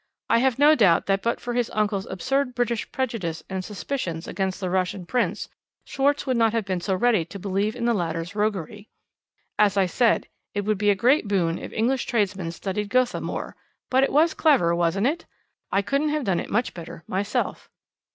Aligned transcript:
I 0.31 0.39
have 0.39 0.57
no 0.57 0.73
doubt 0.73 1.05
that 1.05 1.21
but 1.21 1.39
for 1.39 1.53
his 1.53 1.69
uncle's 1.75 2.07
absurd 2.07 2.55
British 2.55 2.91
prejudice 2.91 3.43
and 3.51 3.63
suspicions 3.63 4.27
against 4.27 4.59
the 4.59 4.71
Russian 4.71 5.05
Prince, 5.05 5.47
Schwarz 5.85 6.25
would 6.25 6.37
not 6.37 6.53
have 6.53 6.65
been 6.65 6.81
so 6.81 6.95
ready 6.95 7.23
to 7.25 7.37
believe 7.37 7.75
in 7.75 7.85
the 7.85 7.93
latter's 7.93 8.33
roguery. 8.33 8.89
As 9.59 9.77
I 9.77 9.85
said, 9.85 10.27
it 10.55 10.61
would 10.61 10.79
be 10.79 10.89
a 10.89 10.95
great 10.95 11.27
boon 11.27 11.59
if 11.59 11.71
English 11.71 12.07
tradesmen 12.07 12.51
studied 12.51 12.89
Gotha 12.89 13.21
more; 13.21 13.55
but 13.91 14.03
it 14.03 14.11
was 14.11 14.33
clever, 14.33 14.73
wasn't 14.73 15.05
it? 15.05 15.27
I 15.71 15.83
couldn't 15.83 16.09
have 16.09 16.23
done 16.23 16.39
it 16.39 16.49
much 16.49 16.73
better 16.73 17.03
myself." 17.05 17.69